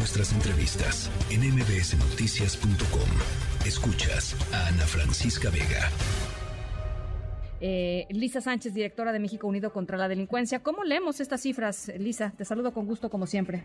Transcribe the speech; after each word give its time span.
nuestras 0.00 0.32
entrevistas 0.32 1.12
en 1.30 1.40
mbsnoticias.com. 1.42 3.10
Escuchas 3.66 4.32
a 4.50 4.68
Ana 4.68 4.86
Francisca 4.86 5.50
Vega. 5.50 5.90
Eh, 7.60 8.06
Lisa 8.08 8.40
Sánchez, 8.40 8.72
directora 8.72 9.12
de 9.12 9.18
México 9.18 9.46
Unido 9.46 9.74
contra 9.74 9.98
la 9.98 10.08
Delincuencia. 10.08 10.62
¿Cómo 10.62 10.84
leemos 10.84 11.20
estas 11.20 11.42
cifras, 11.42 11.92
Lisa? 11.98 12.32
Te 12.34 12.46
saludo 12.46 12.72
con 12.72 12.86
gusto, 12.86 13.10
como 13.10 13.26
siempre. 13.26 13.62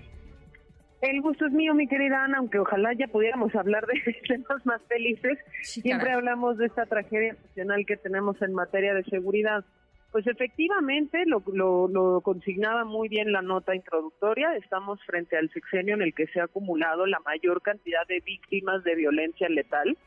El 1.00 1.22
gusto 1.22 1.46
es 1.46 1.54
mío, 1.54 1.74
mi 1.74 1.88
querida 1.88 2.26
Ana, 2.26 2.40
aunque 2.40 2.60
ojalá 2.60 2.92
ya 2.94 3.08
pudiéramos 3.08 3.56
hablar 3.56 3.86
de 3.88 3.94
temas 4.28 4.66
más 4.66 4.82
felices. 4.90 5.40
Siempre 5.62 6.12
hablamos 6.12 6.58
de 6.58 6.66
esta 6.66 6.86
tragedia 6.86 7.38
nacional 7.46 7.86
que 7.86 7.96
tenemos 7.96 8.42
en 8.42 8.54
materia 8.54 8.94
de 8.94 9.06
seguridad. 9.06 9.64
Pues 10.16 10.28
efectivamente, 10.28 11.26
lo, 11.26 11.44
lo, 11.90 12.22
consignaba 12.22 12.86
muy 12.86 13.10
bien 13.10 13.34
la 13.34 13.42
nota 13.42 13.76
introductoria. 13.76 14.56
Estamos 14.56 15.04
frente 15.04 15.36
al 15.36 15.50
sexenio 15.50 15.94
en 15.94 16.02
el 16.02 16.14
que 16.14 16.28
se 16.28 16.40
ha 16.40 16.46
acumulado 16.46 17.06
la 17.06 17.20
mayor 17.20 17.62
cantidad 17.62 18.08
de 18.08 18.22
víctimas 18.22 18.82
de 18.86 18.96
violencia 18.96 19.50
letal 19.50 19.98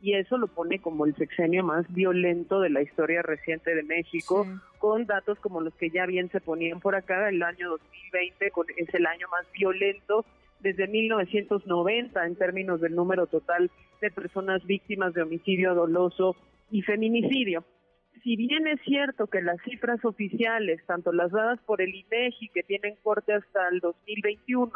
y 0.00 0.14
eso 0.14 0.38
lo 0.38 0.46
pone 0.46 0.78
como 0.78 1.04
el 1.04 1.14
sexenio 1.16 1.64
más 1.64 1.86
violento 1.92 2.60
de 2.60 2.70
la 2.70 2.80
historia 2.80 3.20
reciente 3.20 3.74
de 3.74 3.82
México, 3.82 4.46
con 4.78 5.04
datos 5.04 5.38
como 5.38 5.60
los 5.60 5.74
que 5.74 5.90
ya 5.90 6.06
bien 6.06 6.30
se 6.30 6.40
ponían 6.40 6.80
por 6.80 6.94
acá, 6.94 7.28
el 7.28 7.42
año 7.42 7.68
2020 7.68 8.50
es 8.78 8.94
el 8.94 9.04
año 9.04 9.28
más 9.28 9.46
violento 9.52 10.24
desde 10.60 10.88
1990 10.88 12.24
en 12.24 12.36
términos 12.36 12.80
del 12.80 12.94
número 12.94 13.26
total 13.26 13.70
de 14.00 14.10
personas 14.12 14.64
víctimas 14.64 15.12
de 15.12 15.24
homicidio 15.24 15.74
doloso 15.74 16.36
y 16.70 16.80
feminicidio. 16.80 17.64
Si 18.22 18.36
bien 18.36 18.66
es 18.66 18.80
cierto 18.82 19.26
que 19.26 19.42
las 19.42 19.60
cifras 19.62 20.04
oficiales, 20.04 20.84
tanto 20.86 21.12
las 21.12 21.30
dadas 21.30 21.60
por 21.66 21.80
el 21.80 21.94
INEGI, 21.94 22.48
que 22.48 22.62
tienen 22.62 22.96
corte 23.02 23.32
hasta 23.32 23.68
el 23.68 23.80
2021, 23.80 24.70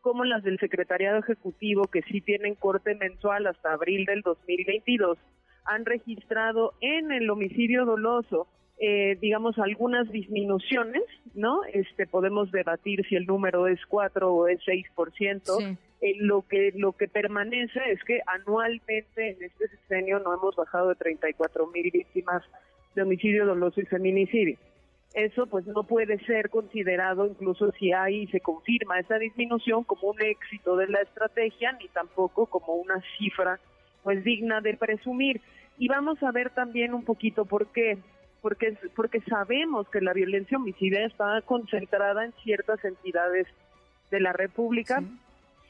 como 0.00 0.24
las 0.24 0.42
del 0.42 0.58
Secretariado 0.58 1.18
Ejecutivo, 1.18 1.84
que 1.84 2.02
sí 2.02 2.20
tienen 2.20 2.54
corte 2.54 2.94
mensual 2.94 3.46
hasta 3.46 3.72
abril 3.72 4.04
del 4.06 4.22
2022, 4.22 5.18
han 5.64 5.84
registrado 5.84 6.74
en 6.80 7.12
el 7.12 7.28
homicidio 7.28 7.84
doloso 7.84 8.48
eh, 8.80 9.18
digamos, 9.20 9.58
algunas 9.58 10.08
disminuciones, 10.08 11.02
¿no? 11.34 11.64
Este, 11.72 12.06
podemos 12.06 12.52
debatir 12.52 13.04
si 13.08 13.16
el 13.16 13.26
número 13.26 13.66
es 13.66 13.80
4 13.86 14.32
o 14.32 14.46
es 14.46 14.60
6%. 14.60 15.76
Eh, 16.00 16.14
lo 16.20 16.42
que 16.42 16.72
lo 16.76 16.92
que 16.92 17.08
permanece 17.08 17.80
es 17.90 18.00
que 18.04 18.20
anualmente 18.24 19.30
en 19.30 19.42
este 19.42 19.66
sexenio 19.66 20.20
no 20.20 20.32
hemos 20.32 20.54
bajado 20.54 20.90
de 20.90 20.94
34 20.94 21.66
mil 21.66 21.90
víctimas 21.90 22.44
de 22.94 23.02
homicidio 23.02 23.46
doloso 23.46 23.80
y 23.80 23.86
feminicidio. 23.86 24.58
Eso 25.14 25.46
pues 25.46 25.66
no 25.66 25.84
puede 25.84 26.18
ser 26.26 26.50
considerado 26.50 27.26
incluso 27.26 27.72
si 27.72 27.92
hay 27.92 28.22
y 28.22 28.26
se 28.28 28.40
confirma 28.40 29.00
esa 29.00 29.18
disminución 29.18 29.84
como 29.84 30.10
un 30.10 30.20
éxito 30.20 30.76
de 30.76 30.86
la 30.88 31.00
estrategia 31.00 31.72
ni 31.72 31.88
tampoco 31.88 32.46
como 32.46 32.74
una 32.74 33.02
cifra 33.16 33.58
pues 34.02 34.22
digna 34.22 34.60
de 34.60 34.76
presumir. 34.76 35.40
Y 35.78 35.88
vamos 35.88 36.22
a 36.22 36.30
ver 36.30 36.50
también 36.50 36.92
un 36.92 37.04
poquito 37.04 37.44
por 37.46 37.68
qué 37.68 37.98
porque, 38.40 38.76
porque 38.94 39.20
sabemos 39.22 39.88
que 39.88 40.00
la 40.00 40.12
violencia 40.12 40.58
homicida 40.58 41.04
está 41.04 41.40
concentrada 41.42 42.24
en 42.24 42.32
ciertas 42.44 42.84
entidades 42.84 43.46
de 44.10 44.20
la 44.20 44.32
República. 44.32 45.02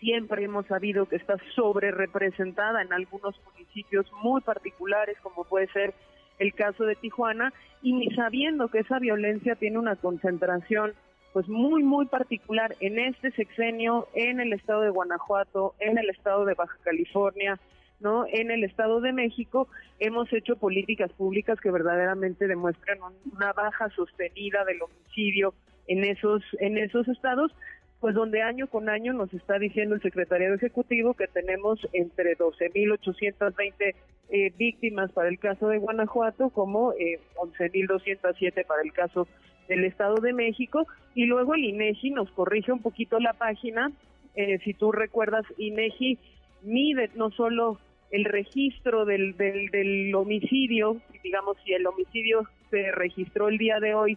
Siempre 0.00 0.44
hemos 0.44 0.66
sabido 0.66 1.06
que 1.06 1.16
está 1.16 1.36
sobre 1.54 1.90
representada 1.90 2.82
en 2.82 2.92
algunos 2.92 3.34
municipios 3.46 4.06
muy 4.22 4.40
particulares, 4.42 5.16
como 5.22 5.44
puede 5.44 5.66
ser 5.68 5.94
el 6.38 6.54
caso 6.54 6.84
de 6.84 6.96
Tijuana, 6.96 7.52
y 7.82 8.10
sabiendo 8.14 8.68
que 8.68 8.80
esa 8.80 8.98
violencia 8.98 9.54
tiene 9.54 9.78
una 9.78 9.96
concentración 9.96 10.94
pues 11.32 11.46
muy 11.48 11.82
muy 11.82 12.06
particular 12.06 12.74
en 12.80 12.98
este 12.98 13.30
sexenio 13.32 14.08
en 14.14 14.40
el 14.40 14.52
estado 14.52 14.80
de 14.80 14.90
Guanajuato, 14.90 15.74
en 15.78 15.98
el 15.98 16.08
estado 16.10 16.44
de 16.44 16.54
Baja 16.54 16.76
California, 16.82 17.58
¿no? 18.00 18.24
En 18.28 18.50
el 18.50 18.64
Estado 18.64 19.00
de 19.00 19.12
México 19.12 19.68
hemos 19.98 20.32
hecho 20.32 20.56
políticas 20.56 21.12
públicas 21.12 21.60
que 21.60 21.70
verdaderamente 21.70 22.46
demuestran 22.46 22.98
una 23.32 23.52
baja 23.52 23.90
sostenida 23.90 24.64
del 24.64 24.82
homicidio 24.82 25.54
en 25.86 26.04
esos 26.04 26.42
en 26.60 26.78
esos 26.78 27.08
estados, 27.08 27.52
pues 28.00 28.14
donde 28.14 28.42
año 28.42 28.68
con 28.68 28.88
año 28.88 29.12
nos 29.12 29.32
está 29.34 29.58
diciendo 29.58 29.94
el 29.94 30.02
secretariado 30.02 30.54
ejecutivo 30.54 31.14
que 31.14 31.26
tenemos 31.26 31.80
entre 31.92 32.36
12.820 32.36 33.94
eh, 34.30 34.52
víctimas 34.56 35.10
para 35.12 35.28
el 35.28 35.38
caso 35.38 35.68
de 35.68 35.78
Guanajuato 35.78 36.50
como 36.50 36.92
eh, 36.92 37.20
11.207 37.36 38.66
para 38.66 38.82
el 38.82 38.92
caso 38.92 39.26
del 39.68 39.84
Estado 39.84 40.16
de 40.16 40.32
México. 40.32 40.86
Y 41.14 41.26
luego 41.26 41.54
el 41.54 41.64
INEGI 41.64 42.10
nos 42.10 42.30
corrige 42.30 42.72
un 42.72 42.82
poquito 42.82 43.18
la 43.18 43.32
página 43.32 43.90
eh, 44.38 44.60
si 44.62 44.72
tú 44.72 44.92
recuerdas 44.92 45.44
INEGI 45.56 46.16
mide 46.62 47.10
no 47.16 47.30
solo 47.32 47.80
el 48.12 48.24
registro 48.24 49.04
del, 49.04 49.36
del, 49.36 50.14
homicidio, 50.14 50.96
digamos, 51.24 51.56
si 51.64 51.72
el 51.72 51.84
homicidio 51.86 52.46
se 52.70 52.92
registró 52.92 53.48
el 53.48 53.58
día 53.58 53.80
de 53.80 53.94
hoy, 53.94 54.16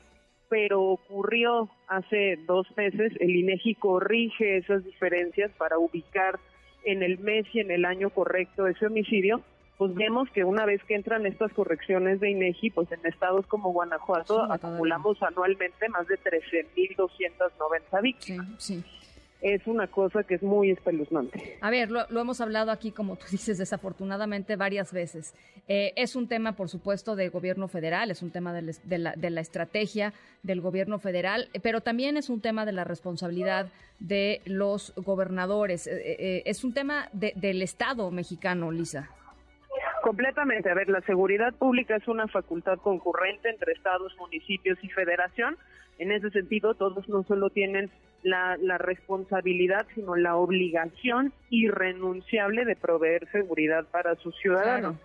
pero 0.52 0.82
ocurrió 0.82 1.70
hace 1.88 2.38
dos 2.46 2.68
meses, 2.76 3.14
el 3.22 3.38
INEGI 3.38 3.76
corrige 3.76 4.58
esas 4.58 4.84
diferencias 4.84 5.50
para 5.58 5.78
ubicar 5.78 6.42
en 6.84 7.04
el 7.04 7.20
mes 7.20 7.46
y 7.54 7.62
en 7.62 7.72
el 7.72 7.86
año 7.86 8.10
correcto 8.10 8.68
ese 8.68 8.88
homicidio, 8.88 9.40
pues 9.78 9.96
vemos 9.96 10.30
que 10.32 10.44
una 10.44 10.66
vez 10.66 10.84
que 10.84 10.96
entran 10.96 11.26
estas 11.26 11.54
correcciones 11.54 12.20
de 12.20 12.32
INEGI, 12.32 12.72
pues 12.72 12.92
en 12.92 13.00
estados 13.06 13.48
como 13.48 13.72
Guanajuato 13.72 14.44
acumulamos 14.52 15.24
anualmente 15.24 15.88
más 15.88 16.06
de 16.08 16.20
13.290 16.20 18.02
víctimas. 18.02 18.48
Sí, 18.58 18.82
sí 18.82 19.01
es 19.42 19.66
una 19.66 19.88
cosa 19.88 20.24
que 20.24 20.36
es 20.36 20.44
muy 20.44 20.70
espeluznante. 20.70 21.58
A 21.62 21.70
ver, 21.72 21.90
lo, 21.90 22.06
hemos 22.10 22.42
hablado 22.42 22.72
aquí, 22.72 22.92
como 22.92 23.16
tú 23.16 23.26
dices, 23.32 23.58
desafortunadamente 23.58 24.56
varias 24.56 24.94
veces. 24.94 25.34
Eh, 25.68 25.94
es 25.96 26.16
un 26.16 26.28
tema, 26.28 26.54
por 26.54 26.70
supuesto, 26.70 27.16
de 27.16 27.30
gobierno 27.30 27.68
federal, 27.68 28.12
es 28.12 28.22
un 28.22 28.32
tema 28.32 28.54
de, 28.54 28.98
la, 28.98 29.42
estrategia 29.42 30.14
del 30.44 30.62
gobierno 30.62 31.00
federal, 31.00 31.50
pero 31.64 31.82
también 31.82 32.18
es 32.18 32.30
un 32.30 32.42
tema 32.42 32.66
de 32.66 32.72
la 32.72 32.84
responsabilidad 32.84 33.70
de 34.00 34.42
los 34.46 34.94
gobernadores. 34.96 35.88
Eh, 35.88 36.02
eh, 36.20 36.44
es 36.46 36.64
un 36.64 36.74
tema 36.74 37.10
del 37.14 37.62
Estado 37.62 38.12
mexicano, 38.12 38.72
Lisa. 38.72 39.10
Completamente. 40.04 40.70
A 40.70 40.74
ver, 40.74 40.90
la 40.90 41.02
seguridad 41.02 41.54
pública 41.54 41.96
es 41.96 42.08
una 42.08 42.28
facultad 42.28 42.78
concurrente 42.80 43.50
entre 43.50 43.74
estados, 43.74 44.16
municipios 44.18 44.78
y 44.84 44.90
federación. 44.90 45.58
En 46.00 46.12
ese 46.12 46.32
sentido, 46.32 46.74
todos 46.74 47.08
no 47.08 47.24
solo 47.24 47.50
tienen 47.52 47.92
la, 48.24 48.78
responsabilidad, 48.78 49.86
sino 49.96 50.16
la 50.16 50.36
obligación 50.36 51.34
irrenunciable 51.50 52.66
de 52.66 52.76
proveer 52.76 53.28
seguridad 53.32 53.86
para 53.92 54.16
sus 54.16 54.36
ciudadanos. 54.38 54.96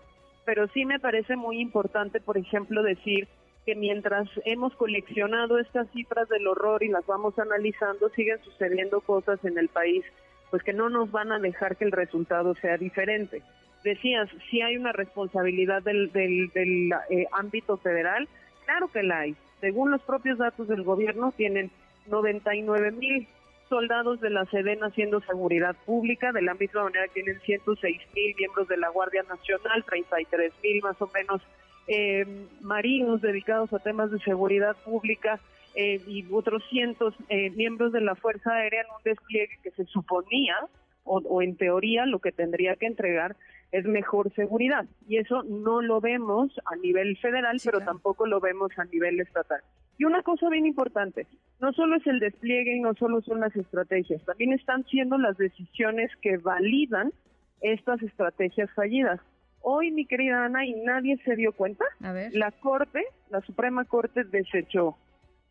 Pero 0.44 0.68
sí 0.68 0.84
me 0.84 1.00
parece 1.00 1.36
muy 1.36 1.60
importante, 1.60 2.20
por 2.20 2.38
ejemplo, 2.38 2.82
decir 2.82 3.28
que 3.64 3.74
mientras 3.74 4.28
hemos 4.44 4.74
coleccionado 4.76 5.58
estas 5.58 5.90
cifras 5.90 6.28
del 6.28 6.46
horror 6.46 6.84
y 6.84 6.88
las 6.88 7.04
vamos 7.06 7.36
analizando, 7.38 8.08
siguen 8.10 8.38
sucediendo 8.44 9.00
cosas 9.00 9.44
en 9.44 9.58
el 9.58 9.68
país 9.68 10.04
pues 10.50 10.62
que 10.62 10.72
no 10.72 10.88
nos 10.88 11.10
van 11.10 11.32
a 11.32 11.38
dejar 11.38 11.76
que 11.76 11.84
el 11.84 11.92
resultado 11.92 12.54
sea 12.54 12.76
diferente. 12.76 13.42
Decías, 13.82 14.28
si 14.50 14.62
hay 14.62 14.76
una 14.76 14.92
responsabilidad 14.92 15.82
del, 15.82 16.12
del, 16.12 16.92
eh, 17.10 17.26
ámbito 17.32 17.76
federal, 17.76 18.28
claro 18.64 18.88
que 18.88 19.02
la 19.02 19.20
hay. 19.20 19.36
Según 19.60 19.90
los 19.90 20.02
propios 20.02 20.38
datos 20.38 20.68
del 20.68 20.82
gobierno, 20.82 21.32
tienen 21.36 21.70
99 22.08 22.92
mil 22.92 23.28
soldados 23.68 24.20
de 24.20 24.30
la 24.30 24.44
Sedena 24.46 24.86
haciendo 24.86 25.20
seguridad 25.20 25.76
pública, 25.84 26.32
de 26.32 26.42
la 26.42 26.54
misma 26.54 26.84
manera 26.84 27.06
tienen 27.12 27.40
106 27.40 28.00
mil 28.14 28.34
miembros 28.36 28.68
de 28.68 28.76
la 28.76 28.88
Guardia 28.88 29.24
Nacional, 29.24 29.84
33 29.84 30.52
mil 30.62 30.82
más 30.82 31.00
o 31.02 31.10
menos 31.12 31.42
eh, 31.88 32.26
marinos 32.60 33.22
dedicados 33.22 33.72
a 33.72 33.78
temas 33.78 34.10
de 34.10 34.18
seguridad 34.20 34.76
pública 34.84 35.40
eh, 35.74 36.00
y 36.06 36.26
otros 36.32 36.62
cientos 36.68 37.14
eh, 37.28 37.50
miembros 37.50 37.92
de 37.92 38.00
la 38.00 38.14
Fuerza 38.14 38.50
Aérea 38.52 38.80
en 38.80 38.86
un 38.96 39.02
despliegue 39.04 39.58
que 39.62 39.70
se 39.72 39.84
suponía 39.84 40.56
o, 41.04 41.40
en 41.40 41.56
teoría 41.56 42.04
lo 42.04 42.18
que 42.18 42.32
tendría 42.32 42.74
que 42.74 42.86
entregar 42.86 43.36
es 43.76 43.84
mejor 43.84 44.32
seguridad 44.34 44.86
y 45.06 45.18
eso 45.18 45.42
no 45.42 45.82
lo 45.82 46.00
vemos 46.00 46.50
a 46.64 46.76
nivel 46.76 47.16
federal, 47.18 47.58
pero 47.62 47.80
tampoco 47.80 48.26
lo 48.26 48.40
vemos 48.40 48.70
a 48.78 48.84
nivel 48.84 49.20
estatal. 49.20 49.60
Y 49.98 50.04
una 50.04 50.22
cosa 50.22 50.48
bien 50.48 50.66
importante, 50.66 51.26
no 51.60 51.72
solo 51.72 51.96
es 51.96 52.06
el 52.06 52.18
despliegue 52.18 52.76
y 52.76 52.80
no 52.80 52.94
solo 52.94 53.20
son 53.20 53.40
las 53.40 53.54
estrategias, 53.54 54.24
también 54.24 54.54
están 54.54 54.84
siendo 54.84 55.18
las 55.18 55.36
decisiones 55.36 56.10
que 56.22 56.38
validan 56.38 57.12
estas 57.60 58.02
estrategias 58.02 58.70
fallidas. 58.72 59.20
Hoy, 59.60 59.90
mi 59.90 60.06
querida 60.06 60.44
Ana, 60.44 60.64
y 60.64 60.72
nadie 60.84 61.18
se 61.24 61.36
dio 61.36 61.52
cuenta, 61.52 61.84
la 62.00 62.52
Corte, 62.52 63.04
la 63.30 63.40
Suprema 63.42 63.84
Corte 63.84 64.24
desechó 64.24 64.96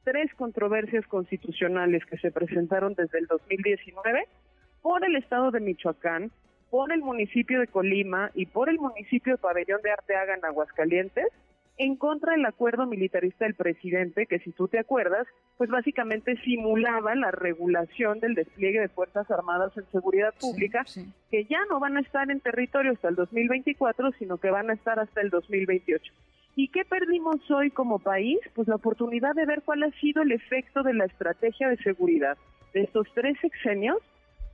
tres 0.04 0.34
controversias 0.36 1.06
constitucionales 1.08 2.04
que 2.06 2.18
se 2.18 2.32
presentaron 2.32 2.96
desde 2.96 3.20
el 3.20 3.28
2019 3.28 4.28
por 4.82 5.04
el 5.04 5.16
Estado 5.16 5.52
de 5.52 5.60
Michoacán, 5.60 6.32
por 6.76 6.92
el 6.92 7.00
municipio 7.00 7.62
de 7.62 7.68
Colima 7.68 8.32
y 8.34 8.48
por 8.48 8.68
el 8.68 8.80
municipio 8.80 9.36
de 9.36 9.38
Pabellón 9.38 9.82
de 9.82 9.92
Arteaga 9.92 10.34
en 10.34 10.44
Aguascalientes, 10.44 11.28
en 11.78 11.96
contra 11.96 12.34
del 12.34 12.46
acuerdo 12.46 12.86
militarista 12.86 13.46
del 13.46 13.54
presidente, 13.54 14.26
que 14.26 14.40
si 14.40 14.52
tú 14.52 14.68
te 14.68 14.78
acuerdas, 14.78 15.26
pues 15.56 15.70
básicamente 15.70 16.36
simulaba 16.44 17.16
la 17.16 17.32
regulación 17.32 18.20
del 18.20 18.36
despliegue 18.36 18.82
de 18.82 18.90
Fuerzas 18.90 19.32
Armadas 19.32 19.72
en 19.78 19.86
seguridad 19.94 20.34
pública, 20.38 20.84
que 21.32 21.46
ya 21.46 21.60
no 21.70 21.80
van 21.80 21.96
a 21.96 22.02
estar 22.02 22.30
en 22.30 22.42
territorio 22.42 22.92
hasta 22.92 23.08
el 23.08 23.16
2024, 23.16 24.12
sino 24.20 24.36
que 24.38 24.52
van 24.52 24.70
a 24.70 24.74
estar 24.74 25.00
hasta 25.00 25.22
el 25.22 25.30
2028. 25.30 26.12
¿Y 26.58 26.68
qué 26.68 26.84
perdimos 26.84 27.40
hoy 27.52 27.72
como 27.72 28.00
país? 28.00 28.40
Pues 28.54 28.68
la 28.68 28.76
oportunidad 28.76 29.34
de 29.34 29.46
ver 29.46 29.62
cuál 29.64 29.84
ha 29.84 29.92
sido 30.02 30.24
el 30.24 30.34
efecto 30.34 30.84
de 30.84 30.94
la 30.94 31.06
estrategia 31.06 31.70
de 31.70 31.78
seguridad 31.78 32.38
de 32.74 32.82
estos 32.82 33.08
tres 33.14 33.38
sexenios 33.40 34.00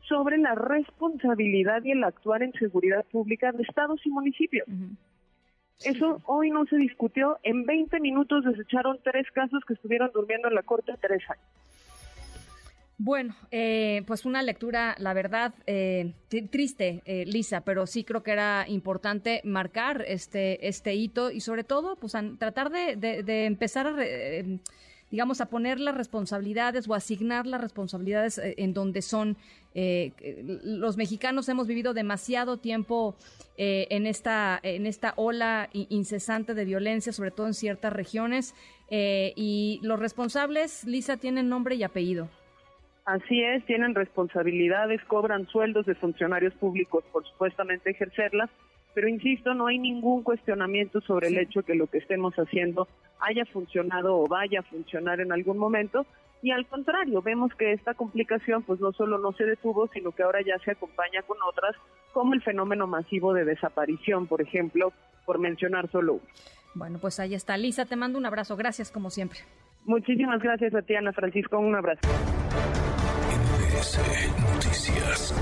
sobre 0.07 0.37
la 0.37 0.55
responsabilidad 0.55 1.83
y 1.83 1.91
el 1.91 2.03
actuar 2.03 2.43
en 2.43 2.53
seguridad 2.53 3.05
pública 3.11 3.51
de 3.51 3.63
estados 3.63 3.99
y 4.05 4.09
municipios. 4.09 4.67
Eso 5.83 6.21
hoy 6.25 6.51
no 6.51 6.65
se 6.65 6.77
discutió. 6.77 7.39
En 7.43 7.65
20 7.65 7.99
minutos 7.99 8.43
desecharon 8.45 8.99
tres 9.03 9.25
casos 9.33 9.63
que 9.67 9.73
estuvieron 9.73 10.11
durmiendo 10.13 10.47
en 10.47 10.55
la 10.55 10.63
corte 10.63 10.93
tres 11.01 11.23
años. 11.29 11.45
Bueno, 13.03 13.35
eh, 13.49 14.03
pues 14.05 14.25
una 14.25 14.43
lectura, 14.43 14.95
la 14.99 15.15
verdad, 15.15 15.55
eh, 15.65 16.13
triste, 16.51 17.01
eh, 17.05 17.25
Lisa, 17.25 17.61
pero 17.61 17.87
sí 17.87 18.03
creo 18.03 18.21
que 18.21 18.29
era 18.29 18.65
importante 18.67 19.41
marcar 19.43 20.05
este, 20.07 20.67
este 20.67 20.93
hito 20.93 21.31
y 21.31 21.39
sobre 21.39 21.63
todo, 21.63 21.95
pues 21.95 22.15
tratar 22.37 22.69
de, 22.69 22.95
de 22.95 23.45
empezar 23.45 23.87
a 23.87 23.95
digamos, 25.11 25.41
a 25.41 25.47
poner 25.47 25.79
las 25.79 25.95
responsabilidades 25.95 26.87
o 26.89 26.95
asignar 26.95 27.45
las 27.45 27.61
responsabilidades 27.61 28.37
eh, 28.37 28.55
en 28.57 28.73
donde 28.73 29.01
son. 29.01 29.37
Eh, 29.73 30.11
los 30.63 30.97
mexicanos 30.97 31.47
hemos 31.47 31.67
vivido 31.67 31.93
demasiado 31.93 32.57
tiempo 32.57 33.15
eh, 33.57 33.87
en, 33.89 34.07
esta, 34.07 34.59
en 34.63 34.85
esta 34.85 35.13
ola 35.15 35.69
incesante 35.71 36.53
de 36.53 36.65
violencia, 36.65 37.13
sobre 37.13 37.31
todo 37.31 37.47
en 37.47 37.53
ciertas 37.53 37.93
regiones, 37.93 38.55
y 38.93 39.79
los 39.83 39.97
responsables, 40.01 40.83
Lisa, 40.83 41.15
tienen 41.15 41.47
nombre 41.47 41.75
y 41.75 41.83
apellido. 41.83 42.27
Así 43.05 43.41
es, 43.41 43.65
tienen 43.65 43.95
responsabilidades, 43.95 45.01
cobran 45.05 45.47
sueldos 45.47 45.85
de 45.85 45.95
funcionarios 45.95 46.53
públicos 46.55 47.03
por 47.13 47.25
supuestamente 47.25 47.91
ejercerlas, 47.91 48.49
pero 48.93 49.07
insisto, 49.07 49.53
no 49.53 49.67
hay 49.67 49.77
ningún 49.77 50.23
cuestionamiento 50.23 51.01
sobre 51.01 51.27
el 51.27 51.37
hecho 51.37 51.63
que 51.63 51.75
lo 51.75 51.87
que 51.87 51.99
estemos 51.99 52.33
haciendo 52.35 52.87
haya 53.19 53.45
funcionado 53.45 54.17
o 54.17 54.27
vaya 54.27 54.59
a 54.59 54.63
funcionar 54.63 55.19
en 55.21 55.31
algún 55.31 55.57
momento. 55.57 56.05
Y 56.41 56.51
al 56.51 56.65
contrario, 56.65 57.21
vemos 57.21 57.53
que 57.53 57.71
esta 57.71 57.93
complicación 57.93 58.63
pues 58.63 58.79
no 58.79 58.91
solo 58.93 59.19
no 59.19 59.31
se 59.33 59.45
detuvo, 59.45 59.87
sino 59.93 60.11
que 60.11 60.23
ahora 60.23 60.39
ya 60.41 60.57
se 60.65 60.71
acompaña 60.71 61.21
con 61.21 61.37
otras, 61.47 61.75
como 62.13 62.33
el 62.33 62.41
fenómeno 62.41 62.87
masivo 62.87 63.33
de 63.33 63.45
desaparición, 63.45 64.27
por 64.27 64.41
ejemplo, 64.41 64.91
por 65.25 65.39
mencionar 65.39 65.89
solo 65.91 66.13
uno. 66.13 66.23
Bueno, 66.73 66.99
pues 66.99 67.19
ahí 67.19 67.35
está. 67.35 67.57
Lisa, 67.57 67.85
te 67.85 67.95
mando 67.95 68.17
un 68.17 68.25
abrazo. 68.25 68.57
Gracias, 68.57 68.91
como 68.91 69.09
siempre. 69.09 69.39
Muchísimas 69.85 70.41
gracias 70.41 70.73
a 70.73 70.81
ti, 70.81 70.95
Ana 70.95 71.11
Francisco. 71.11 71.59
Un 71.59 71.75
abrazo. 71.75 72.01
Noticias. 74.53 75.33